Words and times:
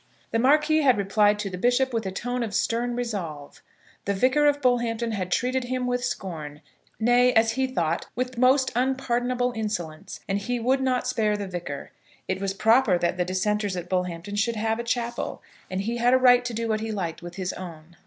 The 0.31 0.39
Marquis 0.39 0.81
had 0.81 0.97
replied 0.97 1.37
to 1.37 1.49
the 1.51 1.59
bishop 1.59 1.93
with 1.93 2.07
a 2.07 2.11
tone 2.11 2.41
of 2.41 2.55
stern 2.55 2.95
resolve. 2.95 3.61
The 4.05 4.15
Vicar 4.15 4.47
of 4.47 4.59
Bullhampton 4.59 5.11
had 5.11 5.31
treated 5.31 5.65
him 5.65 5.85
with 5.85 6.03
scorn, 6.03 6.61
nay, 6.99 7.31
as 7.33 7.51
he 7.51 7.67
thought, 7.67 8.07
with 8.15 8.35
most 8.35 8.71
unpardonable 8.75 9.53
insolence, 9.55 10.21
and 10.27 10.39
he 10.39 10.59
would 10.59 10.81
not 10.81 11.05
spare 11.05 11.37
the 11.37 11.45
Vicar. 11.45 11.91
It 12.27 12.41
was 12.41 12.55
proper 12.55 12.97
that 12.97 13.17
the 13.17 13.25
dissenters 13.25 13.77
at 13.77 13.89
Bullhampton 13.89 14.37
should 14.37 14.55
have 14.55 14.79
a 14.79 14.83
chapel, 14.83 15.43
and 15.69 15.81
he 15.81 15.97
had 15.97 16.15
a 16.15 16.17
right 16.17 16.43
to 16.45 16.53
do 16.55 16.67
what 16.67 16.81
he 16.81 16.91
liked 16.91 17.21
with 17.21 17.35
his 17.35 17.53
own. 17.53 17.95